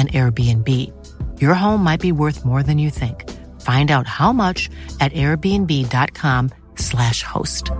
an 0.00 0.08
Airbnb. 0.08 0.68
Your 1.40 1.54
home 1.54 1.84
might 1.84 2.00
be 2.00 2.12
worth 2.12 2.46
more 2.46 2.62
than 2.62 2.78
you 2.78 2.88
think. 2.88 3.28
Find 3.60 3.90
out 3.90 4.06
how 4.06 4.32
much 4.32 4.70
at 5.00 5.12
airbnb.com/slash 5.12 7.22
host. 7.22 7.70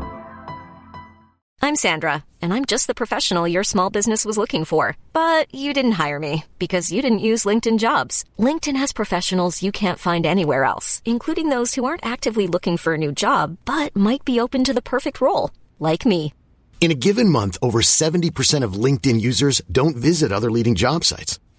I'm 1.63 1.77
Sandra, 1.77 2.25
and 2.41 2.55
I'm 2.55 2.65
just 2.65 2.87
the 2.87 2.95
professional 2.95 3.47
your 3.47 3.65
small 3.65 3.91
business 3.91 4.25
was 4.25 4.39
looking 4.39 4.65
for. 4.65 4.97
But 5.13 5.55
you 5.55 5.75
didn't 5.75 6.01
hire 6.03 6.19
me 6.19 6.45
because 6.59 6.91
you 6.91 7.03
didn't 7.03 7.27
use 7.31 7.45
LinkedIn 7.45 7.79
jobs. 7.79 8.25
LinkedIn 8.39 8.77
has 8.77 8.95
professionals 8.95 9.63
you 9.63 9.71
can't 9.71 9.99
find 9.99 10.25
anywhere 10.25 10.65
else, 10.65 11.03
including 11.05 11.51
those 11.51 11.75
who 11.75 11.85
aren't 11.85 12.05
actively 12.05 12.47
looking 12.47 12.79
for 12.79 12.95
a 12.95 12.99
new 12.99 13.13
job, 13.13 13.59
but 13.67 13.95
might 13.95 14.25
be 14.25 14.41
open 14.41 14.65
to 14.65 14.73
the 14.73 14.83
perfect 14.83 15.21
role, 15.21 15.51
like 15.79 16.07
me. 16.07 16.33
In 16.81 16.91
a 16.91 17.01
given 17.07 17.29
month, 17.29 17.59
over 17.61 17.83
70% 17.83 18.65
of 18.65 18.85
LinkedIn 18.85 19.21
users 19.21 19.61
don't 19.71 19.97
visit 19.97 20.33
other 20.33 20.51
leading 20.51 20.75
job 20.75 21.05
sites. 21.05 21.39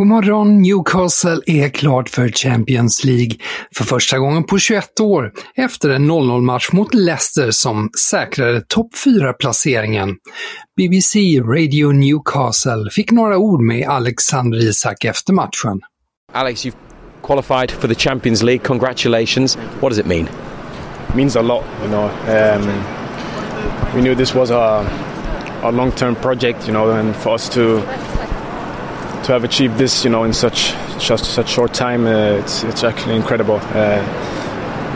God 0.00 0.06
morgon, 0.06 0.62
Newcastle 0.62 1.40
är 1.46 1.68
klart 1.68 2.08
för 2.08 2.28
Champions 2.28 3.04
League 3.04 3.36
för 3.76 3.84
första 3.84 4.18
gången 4.18 4.44
på 4.44 4.58
21 4.58 5.00
år 5.00 5.32
efter 5.56 5.90
en 5.90 6.10
0-0-match 6.10 6.72
mot 6.72 6.94
Leicester 6.94 7.50
som 7.50 7.90
säkrade 8.08 8.60
topp 8.60 8.94
4-placeringen. 9.06 10.16
BBC 10.76 11.18
Radio 11.40 11.92
Newcastle 11.92 12.90
fick 12.90 13.10
några 13.10 13.38
ord 13.38 13.60
med 13.60 13.88
Alexander 13.88 14.58
Isak 14.58 15.04
efter 15.04 15.32
matchen. 15.32 15.80
Alex, 16.32 16.66
you've 16.66 16.76
qualified 17.22 17.70
for 17.70 17.88
the 17.88 17.94
Champions 17.94 18.42
League. 18.42 18.64
Congratulations. 18.64 19.58
What 19.80 19.90
does 19.90 19.98
it 19.98 20.06
mean? 20.06 20.28
It 21.08 21.14
means 21.14 21.36
a 21.36 21.42
lot, 21.42 21.64
you 21.82 21.88
know. 21.88 22.10
Um, 22.28 22.84
we 23.94 24.00
knew 24.00 24.14
this 24.16 24.34
was 24.34 24.50
a, 24.50 24.86
a 25.62 25.70
long-term 25.70 26.14
project, 26.14 26.66
you 26.66 26.72
know, 26.72 26.90
and 26.90 27.16
for 27.16 27.34
us 27.34 27.48
to 27.48 27.82
to 29.30 29.34
have 29.34 29.44
achieved 29.44 29.78
this, 29.78 30.02
you 30.02 30.10
know, 30.10 30.24
in 30.24 30.32
such 30.32 30.74
just 30.98 31.24
such 31.24 31.48
short 31.48 31.72
time, 31.72 32.04
uh, 32.04 32.40
it's 32.40 32.64
it's 32.64 32.82
actually 32.82 33.14
incredible. 33.14 33.60
Uh, 33.62 34.02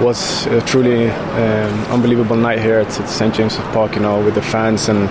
was 0.02 0.46
a 0.46 0.60
truly 0.62 1.08
um, 1.08 1.84
unbelievable 1.92 2.34
night 2.34 2.58
here 2.58 2.80
at, 2.80 3.00
at 3.00 3.08
St 3.08 3.32
James's 3.32 3.60
Park, 3.66 3.94
you 3.94 4.00
know, 4.00 4.24
with 4.24 4.34
the 4.34 4.42
fans 4.42 4.88
and 4.88 5.08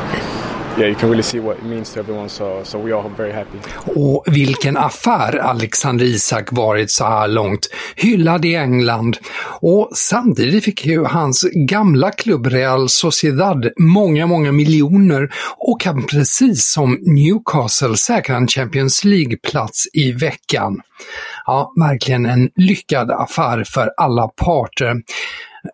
yeah, 0.78 0.88
you 0.88 0.96
can 0.96 1.10
really 1.10 1.24
see 1.24 1.40
what 1.40 1.58
it 1.58 1.64
means 1.64 1.94
to 1.94 2.00
everyone. 2.00 2.30
So, 2.30 2.64
so 2.64 2.80
we 2.80 2.96
are 2.96 3.10
very 3.18 3.32
happy. 3.32 3.58
Och 3.96 4.24
vilken 4.28 4.78
affär 4.78 5.38
Alexander 5.38 6.06
Isak 6.06 6.52
varit 6.52 6.92
så 6.92 7.06
här 7.06 7.28
långt, 7.28 7.70
hyllad 7.96 8.46
i 8.46 8.56
England. 8.56 9.18
Och 9.62 9.90
samtidigt 9.96 10.64
fick 10.64 10.86
ju 10.86 11.04
hans 11.04 11.46
gamla 11.54 12.12
klubb 12.12 12.48
Real 12.48 12.90
Sociedad 12.90 13.72
många, 13.80 14.28
många 14.28 14.52
miljoner 14.52 15.30
och 15.58 15.82
kan 15.82 16.06
precis 16.06 16.72
som 16.72 17.00
Newcastle 17.02 17.98
säkra 17.98 18.36
en 18.36 18.48
Champions 18.48 19.06
League-plats 19.06 19.88
i 19.94 20.12
veckan. 20.12 20.82
Ja, 21.46 21.74
verkligen 21.80 22.26
en 22.26 22.50
lyckad 22.56 23.12
affär 23.12 23.64
för 23.64 23.92
alla 23.98 24.28
parter. 24.28 24.96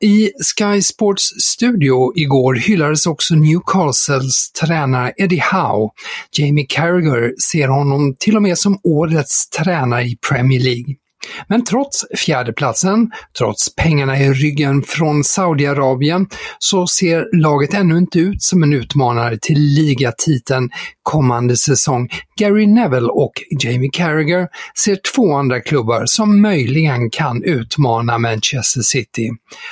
I 0.01 0.31
Sky 0.43 0.81
Sports 0.81 1.23
studio 1.41 2.13
igår 2.15 2.55
hyllades 2.55 3.05
också 3.05 3.35
Newcastles 3.35 4.51
tränare 4.51 5.13
Eddie 5.17 5.43
Howe. 5.51 5.89
Jamie 6.31 6.65
Carragher 6.69 7.33
ser 7.51 7.67
honom 7.67 8.15
till 8.19 8.35
och 8.35 8.41
med 8.41 8.57
som 8.57 8.79
årets 8.83 9.49
tränare 9.49 10.03
i 10.03 10.17
Premier 10.29 10.59
League. 10.59 10.95
Men 11.47 11.63
trots 11.63 12.05
fjärdeplatsen, 12.17 13.11
trots 13.37 13.75
pengarna 13.75 14.19
i 14.19 14.33
ryggen 14.33 14.83
från 14.83 15.23
Saudiarabien, 15.23 16.27
så 16.59 16.87
ser 16.87 17.41
laget 17.41 17.73
ännu 17.73 17.97
inte 17.97 18.19
ut 18.19 18.43
som 18.43 18.63
en 18.63 18.73
utmanare 18.73 19.37
till 19.41 19.59
ligatiteln 19.59 20.69
kommande 21.03 21.57
säsong. 21.57 22.09
Gary 22.39 22.67
Neville 22.67 23.09
och 23.09 23.33
Jamie 23.63 23.89
Carragher 23.93 24.47
ser 24.83 24.97
två 25.15 25.33
andra 25.33 25.61
klubbar 25.61 26.03
som 26.05 26.41
möjligen 26.41 27.09
kan 27.09 27.43
utmana 27.43 28.17
Manchester 28.17 28.81
City. 28.81 29.29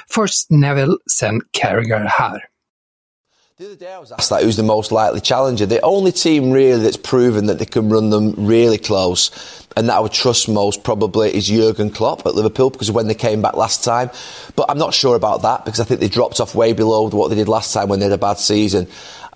Först 0.10 0.50
Neville, 0.50 0.96
sen 1.20 1.42
Carragher 1.60 2.08
här. 2.10 2.57
The 3.60 3.66
other 3.66 3.76
day 3.76 3.92
I 3.92 3.98
was 3.98 4.12
asked 4.12 4.30
that 4.30 4.44
who's 4.44 4.56
the 4.56 4.62
most 4.62 4.92
likely 4.92 5.20
challenger. 5.20 5.66
The 5.66 5.82
only 5.82 6.12
team 6.12 6.52
really 6.52 6.80
that's 6.80 6.96
proven 6.96 7.48
that 7.48 7.58
they 7.58 7.66
can 7.66 7.90
run 7.90 8.12
them 8.12 8.46
really 8.46 8.78
close 8.78 9.32
and 9.76 9.90
that 9.90 9.96
I 9.96 10.00
would 10.00 10.12
trust 10.12 10.48
most 10.48 10.84
probably 10.84 11.34
is 11.36 11.48
Jurgen 11.48 11.90
Klopp 11.90 12.28
at 12.28 12.36
Liverpool 12.36 12.70
because 12.70 12.92
when 12.92 13.08
they 13.08 13.16
came 13.16 13.42
back 13.42 13.56
last 13.56 13.84
time. 13.84 14.12
But 14.56 14.70
I'm 14.70 14.78
not 14.78 14.94
sure 14.94 15.16
about 15.16 15.42
that 15.42 15.66
because 15.66 15.80
I 15.80 15.86
think 15.86 16.02
they 16.02 16.08
dropped 16.08 16.40
off 16.40 16.54
way 16.54 16.74
below 16.74 17.10
what 17.10 17.30
they 17.30 17.36
did 17.36 17.48
last 17.48 17.74
time 17.74 17.90
when 17.90 17.98
they 17.98 18.06
had 18.06 18.14
a 18.14 18.20
bad 18.20 18.38
season. 18.38 18.88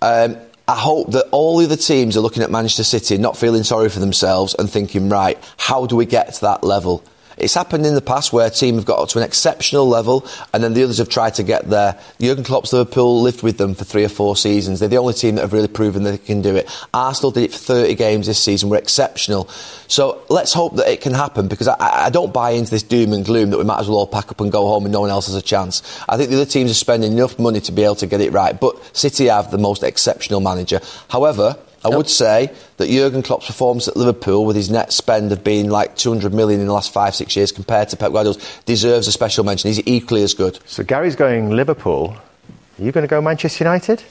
Um, 0.04 0.38
I 0.68 0.76
hope 0.76 1.14
that 1.14 1.26
all 1.32 1.58
the 1.58 1.66
other 1.66 1.76
teams 1.76 2.16
are 2.16 2.22
looking 2.22 2.44
at 2.44 2.52
Manchester 2.52 2.84
City, 2.84 3.18
not 3.18 3.38
feeling 3.38 3.64
sorry 3.64 3.90
for 3.90 4.02
themselves 4.02 4.54
and 4.54 4.70
thinking, 4.70 5.10
right, 5.10 5.40
how 5.58 5.88
do 5.88 5.96
we 5.96 6.06
get 6.06 6.32
to 6.36 6.42
that 6.42 6.64
level? 6.64 7.04
It's 7.38 7.54
happened 7.54 7.86
in 7.86 7.96
the 7.96 8.02
past 8.02 8.34
where 8.34 8.48
a 8.48 8.50
team 8.50 8.76
have 8.76 8.86
got 8.86 9.00
up 9.00 9.10
to 9.10 9.20
an 9.20 9.24
exceptional 9.24 9.88
level 9.88 10.26
and 10.54 10.64
then 10.64 10.74
the 10.74 10.84
others 10.84 10.98
have 10.98 11.10
tried 11.10 11.36
to 11.36 11.44
get 11.44 11.70
there. 11.70 12.00
Jurgen 12.20 12.44
Klopp's 12.44 12.74
Liverpool 12.74 13.22
lived 13.22 13.44
with 13.44 13.58
them 13.58 13.74
for 13.74 13.84
three 13.84 14.04
or 14.04 14.10
four 14.10 14.36
seasons. 14.36 14.80
They're 14.80 14.90
the 14.90 14.98
only 14.98 15.14
team 15.14 15.36
that 15.36 15.42
have 15.42 15.54
really 15.54 15.68
proven 15.68 16.04
they 16.04 16.18
can 16.18 16.42
do 16.42 16.56
it. 16.56 16.70
Arsenal 16.94 17.32
did 17.32 17.44
it 17.44 17.52
for 17.52 17.58
30 17.58 17.96
games 17.96 18.28
this 18.28 18.42
season, 18.42 18.70
were 18.70 18.78
exceptional. 18.78 19.48
So 19.88 20.24
let's 20.30 20.54
hope 20.54 20.76
that 20.76 20.88
it 20.88 21.02
can 21.02 21.14
happen 21.14 21.48
because 21.48 21.68
I, 21.68 22.06
I 22.06 22.10
don't 22.10 22.34
buy 22.34 22.52
into 22.52 22.72
this 22.72 22.84
doom 22.84 23.14
and 23.14 23.26
gloom 23.26 23.50
that 23.52 23.58
we 23.58 23.64
might 23.64 23.80
as 23.80 23.88
well 23.88 24.00
all 24.00 24.08
pack 24.08 24.32
up 24.32 24.42
and 24.42 24.52
go 24.52 24.68
home 24.68 24.86
and 24.86 24.92
no 24.92 25.02
one 25.02 25.10
else 25.10 25.28
has 25.28 25.36
a 25.36 25.42
chance. 25.42 25.82
I 26.08 26.18
think 26.18 26.30
the 26.30 26.36
other 26.36 26.46
teams 26.46 26.72
are 26.72 26.76
spending 26.76 27.14
enough 27.14 27.40
money 27.40 27.62
to 27.62 27.72
be 27.72 27.84
able 27.84 27.96
to 27.96 28.08
get 28.08 28.22
it 28.22 28.32
right, 28.32 28.60
but 28.60 28.96
City 28.96 29.26
have 29.26 29.52
the 29.52 29.58
most 29.58 29.84
exceptional 29.84 30.40
manager. 30.40 30.80
However, 31.10 31.58
I 31.84 31.90
would 31.90 32.10
say 32.10 32.54
that 32.78 32.90
Jurgen 32.90 33.24
Klopp's 33.24 33.48
performance 33.48 33.88
at 33.88 33.98
Liverpool, 33.98 34.46
with 34.46 34.56
his 34.56 34.70
net 34.70 34.94
spend 34.94 35.32
of 35.32 35.44
being 35.44 35.70
like 35.70 35.96
200 35.96 36.34
million 36.34 36.60
in 36.62 36.68
the 36.68 36.74
last 36.74 36.94
five, 36.94 37.16
six 37.16 37.36
years 37.36 37.52
compared 37.52 37.90
to 37.90 37.98
Pep 37.98 38.12
Guardiola's, 38.12 38.62
deserves 38.66 39.08
a 39.08 39.12
special 39.12 39.44
mention. 39.44 39.70
He's 39.70 39.86
equally 39.88 40.24
as 40.24 40.34
good. 40.34 40.60
So 40.66 40.84
Gary's 40.84 41.16
going 41.16 41.50
Liverpool. 41.50 42.16
Are 42.80 42.84
you 42.84 42.92
going 42.92 43.04
to 43.04 43.08
go 43.08 43.22
Manchester 43.22 43.64
United? 43.64 44.04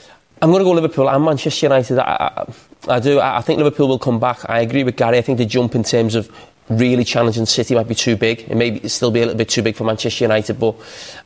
I'm 0.42 0.50
going 0.50 0.60
to 0.60 0.64
go 0.64 0.72
Liverpool 0.72 1.08
and 1.08 1.24
Manchester 1.24 1.66
United. 1.66 1.98
I, 1.98 2.44
I, 2.88 2.94
I 2.96 3.00
do. 3.00 3.18
I, 3.18 3.38
I 3.38 3.40
think 3.42 3.58
Liverpool 3.58 3.88
will 3.88 3.98
come 3.98 4.18
back. 4.18 4.48
I 4.48 4.60
agree 4.60 4.84
with 4.84 4.96
Gary. 4.96 5.18
I 5.18 5.22
think 5.22 5.38
the 5.38 5.44
jump 5.44 5.74
in 5.74 5.84
terms 5.84 6.14
of 6.14 6.30
really 6.70 7.04
challenging 7.04 7.46
City 7.46 7.74
might 7.74 7.88
be 7.88 7.94
too 7.94 8.16
big. 8.16 8.42
It 8.42 8.54
may 8.54 8.70
be, 8.70 8.88
still 8.88 9.10
be 9.10 9.20
a 9.20 9.26
little 9.26 9.36
bit 9.36 9.48
too 9.48 9.62
big 9.62 9.76
for 9.76 9.84
Manchester 9.84 10.24
United, 10.24 10.58
but 10.58 10.76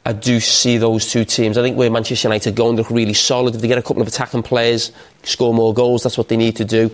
I 0.05 0.13
do 0.15 0.41
see 0.41 0.79
those 0.79 1.11
two 1.11 1.25
teams. 1.25 1.59
I 1.59 1.63
think 1.63 1.77
where 1.77 1.91
Manchester 1.91 2.29
United 2.29 2.55
go 2.55 2.69
and 2.69 2.79
look 2.79 2.91
really 2.91 3.13
solid, 3.13 3.55
if 3.55 3.61
they 3.61 3.69
get 3.69 3.79
a 3.79 3.83
couple 3.83 4.01
of 4.01 4.09
attacking 4.09 4.43
players, 4.43 4.91
score 5.23 5.53
more 5.53 5.75
goals, 5.75 6.03
that's 6.03 6.17
what 6.17 6.29
they 6.29 6.37
need 6.37 6.57
to 6.57 6.65
do. 6.65 6.91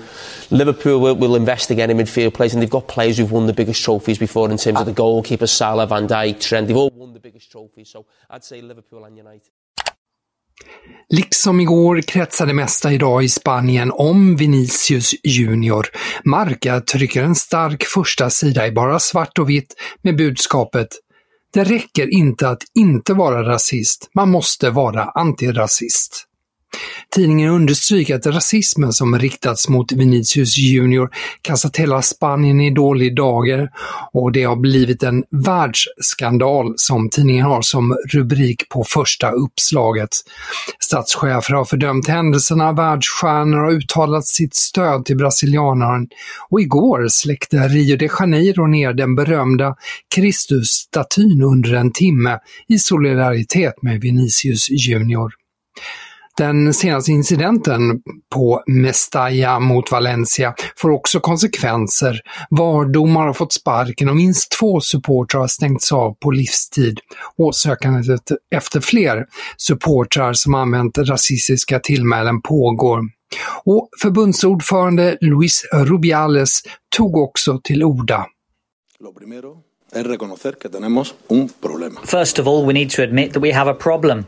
Liverpool 0.50 1.00
will, 1.00 1.14
will 1.14 1.37
invest 1.37 1.70
again 1.70 1.91
in 1.91 1.97
midfield 1.97 2.35
players, 2.35 2.52
and 2.52 2.61
they've 2.61 2.69
got 2.69 2.88
players 2.88 3.19
who've 3.19 3.31
won 3.31 3.47
the 3.47 3.52
biggest 3.52 3.85
trophies 3.85 4.19
before 4.19 4.50
in 4.50 4.56
terms 4.56 4.81
of 4.81 4.87
the 4.87 4.93
goalkeepers, 4.93 5.50
Salah, 5.50 5.87
Van 5.87 6.08
Dijk, 6.08 6.41
Trent. 6.41 6.67
They've 6.67 6.76
all 6.76 6.91
won 6.91 7.12
the 7.12 7.20
biggest 7.20 7.50
trophies, 7.50 7.88
so 7.88 8.05
I'd 8.29 8.44
say 8.44 8.61
Liverpool 8.61 9.05
and 9.05 9.17
United. 9.17 9.50
Liksom 11.12 11.61
igår 11.61 12.01
kretsar 12.01 12.47
det 12.47 12.55
mesta 12.55 12.93
idag 12.93 13.25
i 13.25 13.29
Spanien 13.29 13.93
om 13.95 14.37
Vinicius 14.37 15.15
Junior. 15.25 15.87
Marca 16.25 16.81
trycker 16.81 17.23
en 17.23 17.35
stark 17.35 17.85
första 17.85 18.31
sida 18.31 18.67
i 18.67 18.73
bara 18.73 18.99
svart 18.99 19.39
och 19.39 19.51
vitt 19.51 19.75
med 20.03 20.17
budskapet 20.17 20.89
“Det 21.53 21.65
räcker 21.65 22.15
inte 22.15 22.49
att 22.49 22.62
inte 22.75 23.15
vara 23.15 23.49
rasist, 23.49 24.11
man 24.15 24.31
måste 24.31 24.71
vara 24.71 25.05
antirasist”. 25.05 26.27
Tidningen 27.14 27.50
understryker 27.50 28.14
att 28.14 28.26
rasismen 28.26 28.93
som 28.93 29.19
riktats 29.19 29.69
mot 29.69 29.93
Vinicius 29.93 30.58
Junior 30.58 31.11
kastat 31.43 31.76
hela 31.76 32.02
Spanien 32.02 32.61
i 32.61 32.70
dålig 32.70 33.17
dager 33.17 33.69
och 34.12 34.32
det 34.32 34.43
har 34.43 34.56
blivit 34.56 35.02
en 35.02 35.25
världsskandal 35.31 36.75
som 36.76 37.11
tidningen 37.11 37.46
har 37.46 37.62
som 37.62 37.96
rubrik 38.12 38.69
på 38.69 38.84
första 38.84 39.31
uppslaget. 39.31 40.08
Statschefer 40.78 41.55
har 41.55 41.64
fördömt 41.64 42.08
händelserna, 42.08 42.73
världsstjärnor 42.73 43.58
har 43.58 43.70
uttalat 43.70 44.26
sitt 44.26 44.55
stöd 44.55 45.05
till 45.05 45.16
brasilianaren 45.16 46.08
och 46.50 46.61
igår 46.61 47.08
släckte 47.08 47.56
Rio 47.56 47.96
de 47.96 48.08
Janeiro 48.20 48.66
ner 48.66 48.93
den 48.93 49.14
berömda 49.14 49.75
Kristusstatyn 50.14 51.43
under 51.43 51.75
en 51.75 51.93
timme 51.93 52.38
i 52.69 52.78
solidaritet 52.78 53.82
med 53.82 54.00
Vinicius 54.00 54.70
Junior. 54.70 55.32
Den 56.37 56.75
senaste 56.75 57.12
incidenten 57.12 58.03
på 58.35 58.62
Mestalla 58.67 59.61
mot 59.61 59.93
Valencia 59.93 60.55
får 60.77 60.91
också 60.91 61.21
konsekvenser. 61.21 62.21
VAR-domare 62.50 63.27
har 63.27 63.32
fått 63.32 63.53
sparken 63.53 64.09
och 64.09 64.17
minst 64.17 64.50
två 64.50 64.81
supportrar 64.81 65.41
har 65.41 65.49
stängts 65.49 65.93
av 65.93 66.15
på 66.15 66.31
livstid 66.31 67.00
och 67.38 67.56
sökandet 67.56 68.32
efter 68.55 68.81
fler 68.81 69.27
supportrar 69.56 70.32
som 70.32 70.55
använt 70.55 70.99
rasistiska 70.99 71.81
tillmälen 71.81 72.43
pågår. 72.43 73.00
Och 73.65 73.88
förbundsordförande 74.03 75.19
Luis 75.21 75.65
Rubiales 75.73 76.62
tog 76.97 77.17
också 77.17 77.61
till 77.65 77.85
orda. 77.85 78.26
First 82.05 82.38
of 82.38 82.47
all, 82.47 82.67
we 82.67 82.73
need 82.73 82.91
to 82.91 83.03
admit 83.03 83.33
that 83.33 83.43
we 83.43 83.53
have 83.53 83.71
a 83.71 83.76
problem 83.81 84.25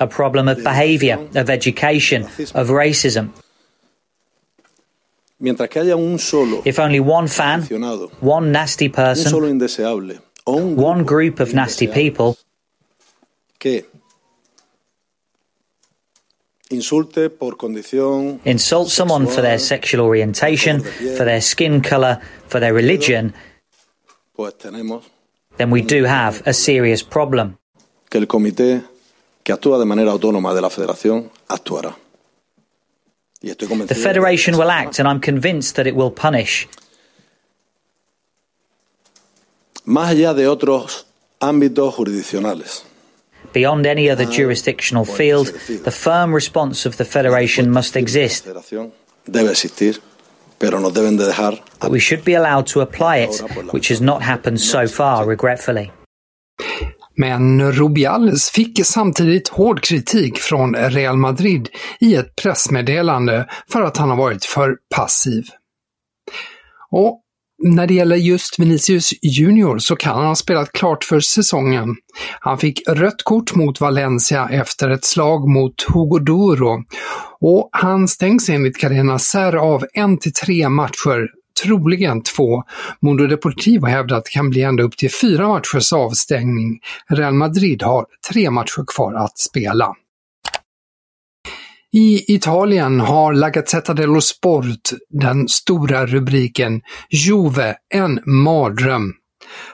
a 0.00 0.06
problem 0.06 0.48
of 0.48 0.62
behavior, 0.62 1.18
of 1.34 1.50
education, 1.50 2.24
of 2.54 2.70
racism. 2.70 3.32
Mientras 5.38 5.68
que 5.68 5.80
haya 5.80 5.96
un 5.96 6.18
solo 6.18 6.62
If 6.64 6.78
only 6.78 7.00
one 7.00 7.28
fan, 7.28 7.62
one 8.20 8.52
nasty 8.52 8.88
person, 8.88 9.30
solo 9.30 9.48
indeseable 9.48 10.20
o 10.46 10.56
un 10.56 10.76
one 10.76 11.04
group 11.04 11.40
of 11.40 11.52
nasty 11.52 11.86
people 11.86 12.36
que 13.58 13.86
insulte 16.70 17.30
por 17.30 17.56
condición 17.56 18.40
insult 18.44 18.88
someone 18.88 19.26
for 19.26 19.42
their 19.42 19.58
sexual 19.58 20.02
orientation, 20.02 20.80
for 20.80 21.24
their 21.24 21.40
skin 21.40 21.80
colour, 21.80 22.20
for 22.46 22.60
their 22.60 22.72
religion, 22.72 23.34
then 25.56 25.70
we 25.70 25.82
do 25.82 26.04
have 26.04 26.42
a 26.46 26.52
serious 26.52 27.02
problem. 27.02 27.58
Que 28.14 28.18
el 28.18 28.28
comité 28.28 28.80
que 29.42 29.52
actúa 29.52 29.76
de 29.76 29.84
manera 29.84 30.12
autónoma 30.12 30.54
de 30.54 30.60
la 30.60 30.70
federación 30.70 31.32
actuará. 31.48 31.96
Y 33.42 33.50
estoy 33.50 33.66
The 33.66 33.74
convencido 33.74 33.96
que 33.96 34.08
Federation 34.08 34.54
will 34.54 34.70
act, 34.70 35.00
and 35.00 35.08
I'm 35.08 35.20
convinced 35.20 35.74
that 35.74 35.88
it 35.88 35.96
will 35.96 36.12
punish. 36.12 36.68
más 39.84 40.10
allá 40.10 40.32
de 40.32 40.46
otros 40.46 41.06
ámbitos 41.40 41.92
jurisdiccionales. 41.92 42.84
Beyond 43.52 43.84
any 43.84 44.08
other 44.08 44.28
ah, 44.28 44.32
jurisdictional 44.32 45.04
field, 45.04 45.52
the 45.82 45.90
firm 45.90 46.32
response 46.32 46.86
of 46.86 46.96
the 46.96 47.04
Federation 47.04 47.68
must 47.68 47.96
exist, 47.96 48.46
La 48.46 48.52
federación 48.62 48.92
debe 49.26 49.50
existir, 49.50 50.00
pero 50.58 50.78
nos 50.78 50.94
deben 50.94 51.16
de 51.16 51.26
dejar 51.26 51.64
but 51.80 51.90
we 51.90 51.98
should 51.98 52.24
be 52.24 52.36
allowed 52.36 52.66
to 52.72 52.80
apply 52.80 53.24
it, 53.24 53.42
which 53.72 53.88
has 53.88 54.00
not 54.00 54.22
happened 54.22 54.60
so 54.60 54.86
far, 54.86 55.26
regretfully. 55.26 55.90
Men 57.16 57.72
Rubiales 57.72 58.50
fick 58.50 58.86
samtidigt 58.86 59.48
hård 59.48 59.82
kritik 59.82 60.38
från 60.38 60.74
Real 60.74 61.16
Madrid 61.16 61.68
i 62.00 62.14
ett 62.14 62.36
pressmeddelande 62.36 63.48
för 63.70 63.82
att 63.82 63.96
han 63.96 64.10
har 64.10 64.16
varit 64.16 64.44
för 64.44 64.76
passiv. 64.96 65.44
Och 66.90 67.20
när 67.62 67.86
det 67.86 67.94
gäller 67.94 68.16
just 68.16 68.58
Vinicius 68.58 69.10
Junior 69.22 69.78
så 69.78 69.96
kan 69.96 70.16
han 70.16 70.26
ha 70.26 70.34
spelat 70.34 70.72
klart 70.72 71.04
för 71.04 71.20
säsongen. 71.20 71.96
Han 72.40 72.58
fick 72.58 72.82
rött 72.88 73.22
kort 73.24 73.54
mot 73.54 73.80
Valencia 73.80 74.48
efter 74.50 74.90
ett 74.90 75.04
slag 75.04 75.48
mot 75.48 75.82
Hugo 75.82 76.18
Duro 76.18 76.84
och 77.40 77.68
han 77.72 78.08
stängs 78.08 78.48
enligt 78.48 78.78
Carena 78.78 79.18
Ser 79.18 79.56
av 79.56 79.84
en 79.94 80.18
till 80.18 80.32
tre 80.32 80.68
matcher 80.68 81.28
troligen 81.62 82.22
två. 82.22 82.62
Mundo 83.00 83.26
Deportivo 83.26 83.86
hävdar 83.86 84.16
att 84.16 84.24
det 84.24 84.30
kan 84.30 84.50
bli 84.50 84.62
ända 84.62 84.82
upp 84.82 84.96
till 84.96 85.10
fyra 85.20 85.48
matchers 85.48 85.92
avstängning. 85.92 86.80
Real 87.08 87.34
Madrid 87.34 87.82
har 87.82 88.06
tre 88.30 88.50
matcher 88.50 88.84
kvar 88.86 89.14
att 89.14 89.38
spela. 89.38 89.94
I 91.92 92.34
Italien 92.34 93.00
har 93.00 93.34
La 93.34 93.50
Gazzetta 93.50 93.94
dello 93.94 94.20
Sport 94.20 94.90
den 95.10 95.48
stora 95.48 96.06
rubriken 96.06 96.80
“Juve, 97.10 97.76
en 97.94 98.20
mardröm”. 98.26 99.12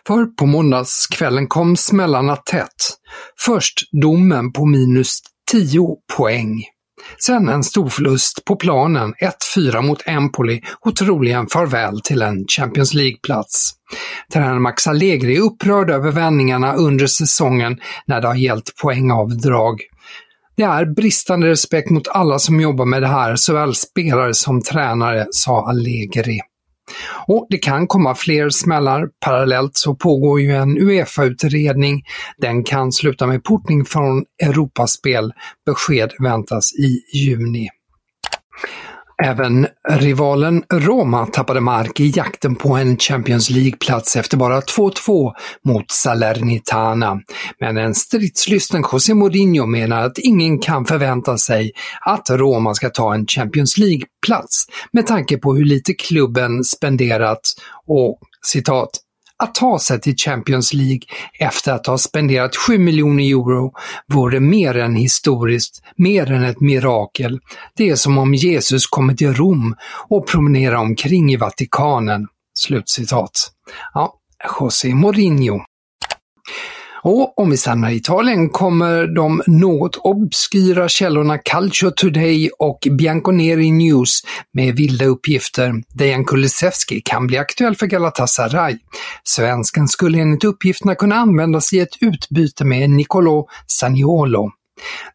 För 0.06 0.26
på 0.26 0.46
måndagskvällen 0.46 1.46
kom 1.46 1.76
smällarna 1.76 2.36
tätt. 2.36 2.98
Först 3.38 3.80
domen 4.02 4.52
på 4.52 4.66
minus 4.66 5.20
10 5.52 5.96
poäng. 6.16 6.64
Sen 7.18 7.48
en 7.48 7.64
stor 7.64 7.88
förlust 7.88 8.44
på 8.44 8.56
planen, 8.56 9.14
1-4 9.56 9.82
mot 9.82 10.02
Empoli 10.06 10.60
och 10.80 10.96
troligen 10.96 11.46
farväl 11.46 12.00
till 12.00 12.22
en 12.22 12.46
Champions 12.48 12.94
League-plats. 12.94 13.72
Tränaren 14.32 14.62
Max 14.62 14.86
Allegri 14.86 15.36
är 15.36 15.40
upprörd 15.40 15.90
över 15.90 16.10
vändningarna 16.10 16.74
under 16.74 17.06
säsongen 17.06 17.80
när 18.06 18.20
det 18.20 18.28
har 18.28 18.34
gällt 18.34 18.76
poängavdrag. 18.82 19.80
Det 20.56 20.62
är 20.62 20.84
bristande 20.84 21.48
respekt 21.48 21.90
mot 21.90 22.08
alla 22.08 22.38
som 22.38 22.60
jobbar 22.60 22.84
med 22.84 23.02
det 23.02 23.08
här, 23.08 23.36
såväl 23.36 23.74
spelare 23.74 24.34
som 24.34 24.62
tränare, 24.62 25.26
sa 25.30 25.68
Allegri. 25.68 26.40
Och 27.26 27.46
det 27.50 27.58
kan 27.58 27.86
komma 27.86 28.14
fler 28.14 28.50
smällar. 28.50 29.08
Parallellt 29.24 29.76
så 29.76 29.94
pågår 29.94 30.40
ju 30.40 30.52
en 30.52 30.78
Uefa-utredning. 30.78 32.02
Den 32.38 32.64
kan 32.64 32.92
sluta 32.92 33.26
med 33.26 33.44
portning 33.44 33.84
från 33.84 34.24
Europaspel. 34.42 35.32
Besked 35.66 36.10
väntas 36.18 36.74
i 36.74 37.18
juni. 37.18 37.68
Även 39.24 39.66
rivalen 39.88 40.64
Roma 40.72 41.26
tappade 41.26 41.60
mark 41.60 42.00
i 42.00 42.12
jakten 42.16 42.56
på 42.56 42.76
en 42.76 42.96
Champions 42.96 43.50
League-plats 43.50 44.16
efter 44.16 44.36
bara 44.36 44.60
2-2 44.60 45.32
mot 45.64 45.90
Salernitana. 45.90 47.20
Men 47.60 47.76
en 47.76 47.94
stridslysten 47.94 48.84
José 48.92 49.14
Mourinho 49.14 49.66
menar 49.66 50.02
att 50.02 50.18
ingen 50.18 50.58
kan 50.58 50.84
förvänta 50.84 51.38
sig 51.38 51.72
att 52.00 52.30
Roma 52.30 52.74
ska 52.74 52.90
ta 52.90 53.14
en 53.14 53.26
Champions 53.26 53.78
League-plats 53.78 54.66
med 54.92 55.06
tanke 55.06 55.38
på 55.38 55.54
hur 55.54 55.64
lite 55.64 55.94
klubben 55.94 56.64
spenderat 56.64 57.40
och 57.86 58.18
citat 58.46 58.90
att 59.42 59.54
ta 59.54 59.78
sig 59.78 60.00
till 60.00 60.16
Champions 60.16 60.72
League 60.72 61.00
efter 61.38 61.72
att 61.72 61.86
ha 61.86 61.98
spenderat 61.98 62.56
7 62.56 62.78
miljoner 62.78 63.24
euro 63.24 63.72
vore 64.06 64.40
mer 64.40 64.76
än 64.76 64.96
historiskt, 64.96 65.82
mer 65.96 66.30
än 66.30 66.44
ett 66.44 66.60
mirakel. 66.60 67.40
Det 67.76 67.90
är 67.90 67.96
som 67.96 68.18
om 68.18 68.34
Jesus 68.34 68.86
kommit 68.86 69.18
till 69.18 69.34
Rom 69.34 69.76
och 70.08 70.28
promenerar 70.28 70.76
omkring 70.76 71.32
i 71.32 71.36
Vatikanen." 71.36 72.26
Slutcitat. 72.54 73.30
Ja, 73.94 74.14
José 74.60 74.94
Mourinho. 74.94 75.60
Och 77.02 77.38
om 77.38 77.50
vi 77.50 77.56
stannar 77.56 77.90
i 77.90 77.96
Italien 77.96 78.48
kommer 78.48 79.06
de 79.06 79.42
något 79.46 79.96
obskyra 79.96 80.88
källorna 80.88 81.38
Calcio 81.38 81.90
Today 81.90 82.50
och 82.58 82.88
Bianconeri 82.98 83.70
News 83.70 84.20
med 84.52 84.76
vilda 84.76 85.04
uppgifter. 85.04 85.72
Dejan 85.94 86.24
Kulusevski 86.24 87.00
kan 87.04 87.26
bli 87.26 87.38
aktuell 87.38 87.76
för 87.76 87.86
Galatasaray. 87.86 88.78
Svensken 89.24 89.88
skulle 89.88 90.18
enligt 90.18 90.44
uppgifterna 90.44 90.94
kunna 90.94 91.14
användas 91.14 91.72
i 91.72 91.80
ett 91.80 91.96
utbyte 92.00 92.64
med 92.64 92.90
Nicolo 92.90 93.48
Saniolo. 93.66 94.50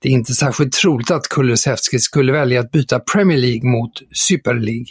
Det 0.01 0.09
är 0.09 0.13
inte 0.13 0.33
särskilt 0.33 0.73
troligt 0.73 1.11
att 1.11 1.29
Kulusevski 1.29 1.99
skulle 1.99 2.31
välja 2.31 2.59
att 2.59 2.71
byta 2.71 2.99
Premier 2.99 3.37
League 3.37 3.69
mot 3.69 3.91
Super 4.13 4.53
League. 4.53 4.85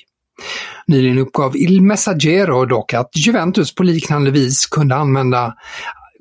Nyligen 0.86 1.18
uppgav 1.18 1.56
Il 1.56 1.82
Messaggero 1.82 2.64
dock 2.64 2.94
att 2.94 3.10
Juventus 3.14 3.74
på 3.74 3.82
liknande 3.82 4.30
vis 4.30 4.66
kunde 4.66 4.96
använda 4.96 5.54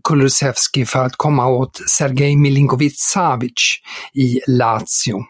Kulusevski 0.04 0.86
för 0.86 1.06
att 1.06 1.16
komma 1.16 1.48
åt 1.48 1.82
Sergej 1.90 2.36
Milinkovic-Savic 2.36 3.52
i 4.14 4.40
Lazio. 4.48 5.24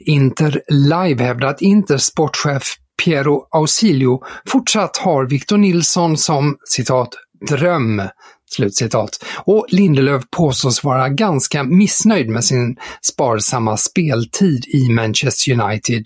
Inter 0.00 0.62
Live 0.68 1.24
hävdar 1.24 1.48
att 1.48 1.62
Inters 1.62 2.02
sportchef 2.02 2.62
Piero 3.04 3.46
Ausilio 3.50 4.22
fortsatt 4.46 4.96
har 4.96 5.26
Victor 5.26 5.56
Nilsson 5.56 6.16
som 6.16 6.56
citat 6.64 7.08
”dröm” 7.48 8.02
Slutcitat. 8.50 9.24
Och 9.44 9.66
Lindelöf 9.68 10.22
påstås 10.30 10.84
vara 10.84 11.08
ganska 11.08 11.64
missnöjd 11.64 12.28
med 12.28 12.44
sin 12.44 12.76
sparsamma 13.02 13.76
speltid 13.76 14.64
i 14.66 14.88
Manchester 14.88 15.60
United. 15.60 16.04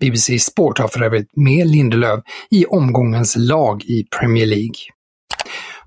BBC 0.00 0.38
Sport 0.38 0.78
har 0.78 0.88
för 0.88 1.02
övrigt 1.02 1.36
med 1.36 1.66
Lindelöf 1.66 2.20
i 2.50 2.64
omgångens 2.64 3.36
lag 3.36 3.84
i 3.84 4.04
Premier 4.20 4.46
League. 4.46 4.76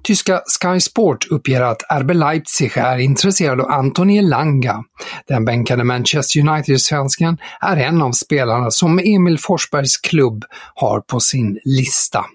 Tyska 0.05 0.41
Sky 0.45 0.79
Sport 0.79 1.27
uppger 1.31 1.61
att 1.61 1.81
RB 2.01 2.11
Leipzig 2.13 2.77
är 2.77 2.97
intresserad 2.97 3.61
av 3.61 3.71
Antoni 3.71 4.17
Elanga. 4.17 4.83
Den 5.27 5.45
bänkade 5.45 5.83
Manchester 5.83 6.39
United-svensken 6.39 7.37
är 7.61 7.77
en 7.77 8.01
av 8.01 8.11
spelarna 8.11 8.71
som 8.71 8.99
Emil 8.99 9.39
Forsbergs 9.39 9.97
klubb 9.97 10.45
har 10.75 11.01
på 11.01 11.19
sin 11.19 11.59
lista. 11.63 12.25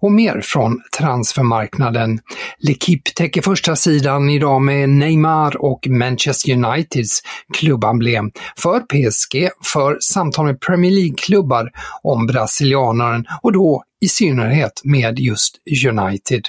Och 0.00 0.12
mer 0.12 0.40
från 0.40 0.80
transfermarknaden. 0.98 2.20
L'Equipe 2.66 3.14
täcker 3.14 3.42
första 3.42 3.76
sidan 3.76 4.30
idag 4.30 4.62
med 4.62 4.88
Neymar 4.88 5.56
och 5.62 5.86
Manchester 5.88 6.52
Uniteds 6.52 7.22
klubbemblem 7.54 8.30
för 8.56 8.80
PSG 8.80 9.50
för 9.64 9.98
samtal 10.00 10.46
med 10.46 10.60
Premier 10.60 10.92
League-klubbar 10.92 11.70
om 12.02 12.26
brasilianaren 12.26 13.24
och 13.42 13.52
då 13.52 13.82
i 14.00 14.08
synnerhet 14.08 14.80
med 14.84 15.18
just 15.18 15.56
United. 15.88 16.48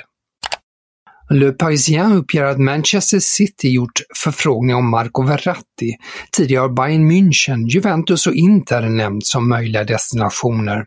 Le 1.29 1.51
Parisien 1.51 2.11
uppger 2.11 2.43
att 2.43 2.59
Manchester 2.59 3.19
City 3.19 3.69
gjort 3.69 4.01
förfrågningar 4.23 4.77
om 4.77 4.89
Marco 4.89 5.23
Verratti. 5.23 5.95
Tidigare 6.31 6.61
har 6.61 6.69
Bayern 6.69 7.11
München, 7.11 7.67
Juventus 7.67 8.27
och 8.27 8.33
Inter 8.33 8.81
nämnts 8.81 9.31
som 9.31 9.49
möjliga 9.49 9.83
destinationer. 9.83 10.85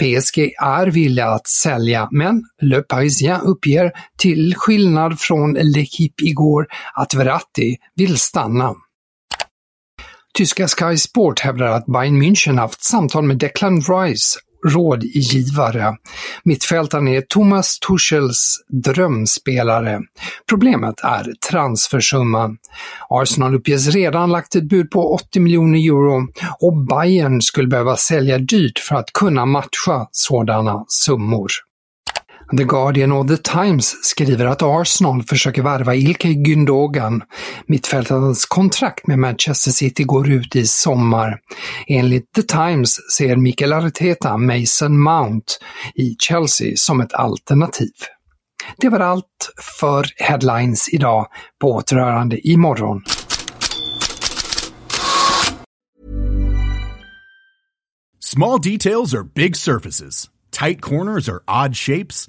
PSG 0.00 0.38
är 0.62 0.86
villiga 0.86 1.28
att 1.28 1.46
sälja, 1.46 2.08
men 2.10 2.42
Le 2.62 2.82
Parisien 2.82 3.40
uppger, 3.40 3.92
till 4.18 4.54
skillnad 4.56 5.20
från 5.20 5.58
L'Equipe 5.58 6.22
igår, 6.22 6.66
att 6.94 7.14
Verratti 7.14 7.76
vill 7.94 8.18
stanna. 8.18 8.74
Tyska 10.34 10.68
Sky 10.68 10.96
Sport 10.96 11.40
hävdar 11.40 11.66
att 11.66 11.86
Bayern 11.86 12.22
München 12.22 12.58
haft 12.58 12.84
samtal 12.84 13.24
med 13.24 13.38
Declan 13.38 13.80
Rice 13.80 14.38
rådgivare. 14.66 15.96
Mittfältaren 16.44 17.08
är 17.08 17.20
Thomas 17.20 17.78
Tuchels 17.78 18.64
drömspelare. 18.68 20.00
Problemet 20.48 20.94
är 21.02 21.32
transfersumman. 21.50 22.56
Arsenal 23.08 23.54
uppges 23.54 23.86
redan 23.86 24.30
lagt 24.30 24.54
ett 24.54 24.68
bud 24.68 24.90
på 24.90 25.14
80 25.14 25.40
miljoner 25.40 25.78
euro 25.78 26.28
och 26.60 26.76
Bayern 26.86 27.42
skulle 27.42 27.68
behöva 27.68 27.96
sälja 27.96 28.38
dyrt 28.38 28.78
för 28.78 28.96
att 28.96 29.12
kunna 29.12 29.46
matcha 29.46 30.08
sådana 30.10 30.84
summor. 30.88 31.67
The 32.56 32.64
Guardian 32.64 33.12
och 33.12 33.28
The 33.28 33.36
Times 33.36 33.96
skriver 34.02 34.46
att 34.46 34.62
Arsenal 34.62 35.22
försöker 35.22 35.62
värva 35.62 35.94
Ilkay 35.94 36.34
Gündogan. 36.34 37.22
Mittfältarens 37.66 38.46
kontrakt 38.46 39.06
med 39.06 39.18
Manchester 39.18 39.70
City 39.70 40.04
går 40.04 40.30
ut 40.30 40.56
i 40.56 40.66
sommar. 40.66 41.38
Enligt 41.86 42.32
The 42.32 42.42
Times 42.42 42.96
ser 43.16 43.36
Mikael 43.36 43.72
Arteta 43.72 44.36
Mason 44.36 45.02
Mount 45.02 45.52
i 45.94 46.16
Chelsea 46.18 46.72
som 46.76 47.00
ett 47.00 47.12
alternativ. 47.12 47.92
Det 48.76 48.88
var 48.88 49.00
allt 49.00 49.52
för 49.78 50.06
Headlines 50.16 50.88
idag. 50.88 51.26
På 51.60 51.72
återhörande 51.72 52.48
imorgon. 52.48 53.02
Small 58.20 58.60
details 58.60 59.14
are 59.14 59.24
big 59.34 59.56
surfaces. 59.56 60.30
Tight 60.50 60.80
corners 60.80 61.28
are 61.28 61.40
odd 61.64 61.76
shapes. 61.76 62.28